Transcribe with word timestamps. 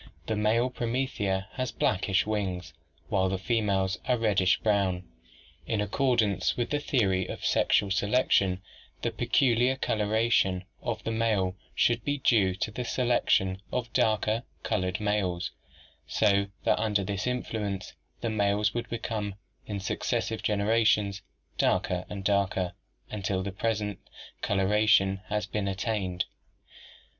The 0.25 0.35
male 0.35 0.71
promethea 0.71 1.47
has 1.51 1.71
blackish 1.71 2.25
wings 2.25 2.73
while 3.09 3.29
the 3.29 3.37
females 3.37 3.99
are 4.07 4.17
reddish 4.17 4.57
brown. 4.61 5.03
In 5.67 5.79
accordance 5.79 6.57
with 6.57 6.71
the 6.71 6.79
theory 6.79 7.27
of 7.27 7.45
sexual 7.45 7.91
selection, 7.91 8.63
the 9.03 9.11
peculiar 9.11 9.75
coloration 9.75 10.63
of 10.81 11.03
the 11.03 11.11
male 11.11 11.55
should 11.75 12.03
be 12.03 12.17
due 12.17 12.55
to 12.55 12.71
the 12.71 12.83
selection 12.83 13.61
of 13.71 13.93
darker 13.93 14.41
colored 14.63 14.99
males, 14.99 15.51
so 16.07 16.47
that 16.63 16.79
under 16.79 17.03
this 17.03 17.27
influence 17.27 17.93
the 18.21 18.29
males 18.31 18.73
would 18.73 18.89
become, 18.89 19.35
in 19.67 19.79
successive 19.79 20.41
genera 20.41 20.83
tions, 20.83 21.21
darker 21.59 22.05
and 22.09 22.23
darker 22.23 22.73
until 23.11 23.43
the 23.43 23.51
present 23.51 23.99
coloration 24.41 25.21
has 25.27 25.45
been 25.45 25.67
attained. 25.67 26.25